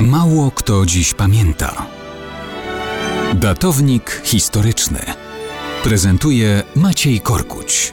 Mało 0.00 0.50
kto 0.50 0.86
dziś 0.86 1.14
pamięta. 1.14 1.86
Datownik 3.34 4.22
historyczny 4.24 4.98
prezentuje 5.84 6.62
Maciej 6.76 7.20
Korkuć. 7.20 7.92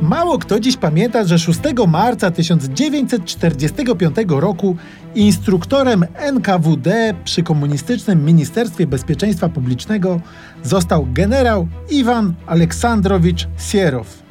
Mało 0.00 0.38
kto 0.38 0.60
dziś 0.60 0.76
pamięta, 0.76 1.24
że 1.24 1.38
6 1.38 1.60
marca 1.88 2.30
1945 2.30 4.16
roku 4.28 4.76
instruktorem 5.14 6.04
NKWD 6.14 7.14
przy 7.24 7.42
Komunistycznym 7.42 8.24
Ministerstwie 8.24 8.86
Bezpieczeństwa 8.86 9.48
Publicznego 9.48 10.20
został 10.62 11.06
generał 11.12 11.68
Iwan 11.90 12.34
Aleksandrowicz 12.46 13.48
Sierow. 13.58 14.27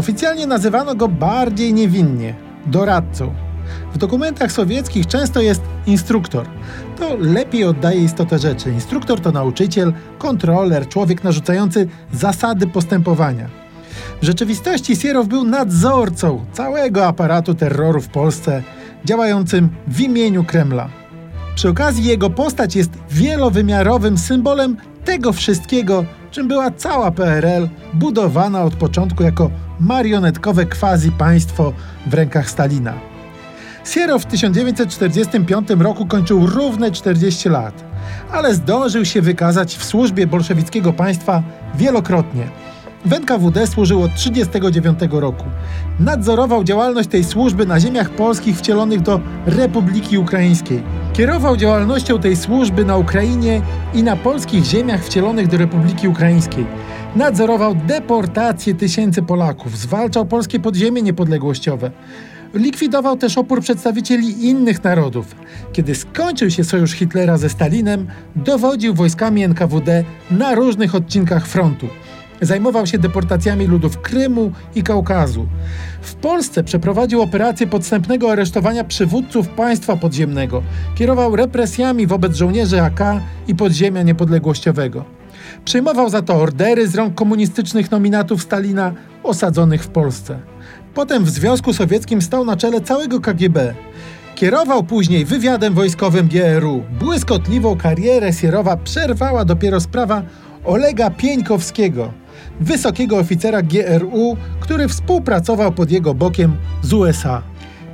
Oficjalnie 0.00 0.46
nazywano 0.46 0.94
go 0.94 1.08
bardziej 1.08 1.74
niewinnie 1.74 2.34
doradcą. 2.66 3.34
W 3.94 3.98
dokumentach 3.98 4.52
sowieckich 4.52 5.06
często 5.06 5.40
jest 5.40 5.62
instruktor. 5.86 6.46
To 6.98 7.16
lepiej 7.16 7.64
oddaje 7.64 8.04
istotę 8.04 8.38
rzeczy. 8.38 8.70
Instruktor 8.70 9.20
to 9.20 9.32
nauczyciel, 9.32 9.92
kontroler, 10.18 10.88
człowiek 10.88 11.24
narzucający 11.24 11.88
zasady 12.12 12.66
postępowania. 12.66 13.48
W 14.22 14.24
rzeczywistości 14.24 14.96
Sierow 14.96 15.26
był 15.26 15.44
nadzorcą 15.44 16.44
całego 16.52 17.06
aparatu 17.06 17.54
terroru 17.54 18.00
w 18.00 18.08
Polsce, 18.08 18.62
działającym 19.04 19.68
w 19.88 20.00
imieniu 20.00 20.44
Kremla. 20.44 20.88
Przy 21.54 21.68
okazji 21.68 22.04
jego 22.04 22.30
postać 22.30 22.76
jest 22.76 22.90
wielowymiarowym 23.10 24.18
symbolem 24.18 24.76
tego 25.04 25.32
wszystkiego, 25.32 26.04
czym 26.30 26.48
była 26.48 26.70
cała 26.70 27.10
PRL, 27.10 27.68
budowana 27.94 28.62
od 28.62 28.74
początku 28.74 29.22
jako 29.22 29.50
marionetkowe 29.80 30.66
quasi 30.66 31.12
państwo 31.12 31.72
w 32.06 32.14
rękach 32.14 32.50
Stalina. 32.50 32.94
Sierow 33.84 34.22
w 34.22 34.26
1945 34.26 35.68
roku 35.78 36.06
kończył 36.06 36.46
równe 36.46 36.90
40 36.90 37.48
lat, 37.48 37.84
ale 38.32 38.54
zdążył 38.54 39.04
się 39.04 39.22
wykazać 39.22 39.76
w 39.76 39.84
służbie 39.84 40.26
bolszewickiego 40.26 40.92
państwa 40.92 41.42
wielokrotnie. 41.74 42.46
W 43.04 43.12
NKWD 43.12 43.66
służył 43.66 44.02
od 44.02 44.14
1939 44.14 45.20
roku. 45.22 45.44
Nadzorował 46.00 46.64
działalność 46.64 47.08
tej 47.08 47.24
służby 47.24 47.66
na 47.66 47.80
ziemiach 47.80 48.10
polskich 48.10 48.58
wcielonych 48.58 49.00
do 49.00 49.20
Republiki 49.46 50.18
Ukraińskiej. 50.18 50.82
Kierował 51.12 51.56
działalnością 51.56 52.18
tej 52.18 52.36
służby 52.36 52.84
na 52.84 52.96
Ukrainie 52.96 53.62
i 53.94 54.02
na 54.02 54.16
polskich 54.16 54.64
ziemiach 54.64 55.04
wcielonych 55.04 55.48
do 55.48 55.56
Republiki 55.58 56.08
Ukraińskiej. 56.08 56.66
Nadzorował 57.16 57.74
deportację 57.74 58.74
tysięcy 58.74 59.22
Polaków, 59.22 59.78
zwalczał 59.78 60.26
polskie 60.26 60.60
podziemie 60.60 61.02
niepodległościowe. 61.02 61.90
Likwidował 62.54 63.16
też 63.16 63.38
opór 63.38 63.60
przedstawicieli 63.60 64.46
innych 64.46 64.84
narodów. 64.84 65.34
Kiedy 65.72 65.94
skończył 65.94 66.50
się 66.50 66.64
sojusz 66.64 66.92
Hitlera 66.92 67.38
ze 67.38 67.48
Stalinem, 67.48 68.06
dowodził 68.36 68.94
wojskami 68.94 69.42
NKWD 69.42 70.04
na 70.30 70.54
różnych 70.54 70.94
odcinkach 70.94 71.46
frontu. 71.46 71.88
Zajmował 72.40 72.86
się 72.86 72.98
deportacjami 72.98 73.66
ludów 73.66 73.98
Krymu 73.98 74.52
i 74.74 74.82
Kaukazu. 74.82 75.46
W 76.02 76.14
Polsce 76.14 76.64
przeprowadził 76.64 77.22
operację 77.22 77.66
podstępnego 77.66 78.32
aresztowania 78.32 78.84
przywódców 78.84 79.48
państwa 79.48 79.96
podziemnego. 79.96 80.62
Kierował 80.94 81.36
represjami 81.36 82.06
wobec 82.06 82.36
żołnierzy 82.36 82.82
AK 82.82 83.00
i 83.48 83.54
podziemia 83.54 84.02
niepodległościowego. 84.02 85.19
Przyjmował 85.64 86.10
za 86.10 86.22
to 86.22 86.34
ordery 86.34 86.88
z 86.88 86.94
rąk 86.94 87.14
komunistycznych 87.14 87.90
nominatów 87.90 88.42
Stalina 88.42 88.92
osadzonych 89.22 89.84
w 89.84 89.88
Polsce. 89.88 90.38
Potem 90.94 91.24
w 91.24 91.30
Związku 91.30 91.72
Sowieckim 91.72 92.22
stał 92.22 92.44
na 92.44 92.56
czele 92.56 92.80
całego 92.80 93.20
KGB. 93.20 93.74
Kierował 94.34 94.84
później 94.84 95.24
wywiadem 95.24 95.74
wojskowym 95.74 96.28
GRU. 96.28 96.82
Błyskotliwą 97.00 97.76
karierę 97.76 98.32
Sierowa 98.32 98.76
przerwała 98.76 99.44
dopiero 99.44 99.80
sprawa 99.80 100.22
Olega 100.64 101.10
Pieńkowskiego, 101.10 102.12
wysokiego 102.60 103.18
oficera 103.18 103.62
GRU, 103.62 104.36
który 104.60 104.88
współpracował 104.88 105.72
pod 105.72 105.90
jego 105.90 106.14
bokiem 106.14 106.56
z 106.82 106.92
USA. 106.92 107.42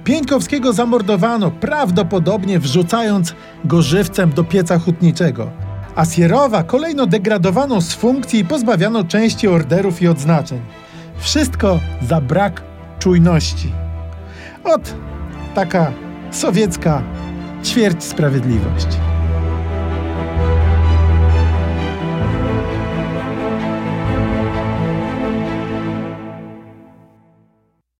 Pieńkowskiego 0.04 0.72
zamordowano, 0.72 1.50
prawdopodobnie 1.50 2.58
wrzucając 2.58 3.34
go 3.64 3.82
żywcem 3.82 4.30
do 4.30 4.44
pieca 4.44 4.78
hutniczego. 4.78 5.65
A 5.96 6.04
Sierowa 6.04 6.62
kolejno 6.62 7.06
degradowano 7.06 7.80
z 7.80 7.94
funkcji 7.94 8.40
i 8.40 8.44
pozbawiano 8.44 9.04
części 9.04 9.48
orderów 9.48 10.02
i 10.02 10.08
odznaczeń. 10.08 10.60
Wszystko 11.18 11.80
za 12.02 12.20
brak 12.20 12.62
czujności. 12.98 13.72
Ot, 14.64 14.94
taka 15.54 15.92
sowiecka 16.30 17.02
ćwierć 17.64 18.04
sprawiedliwość. 18.04 18.86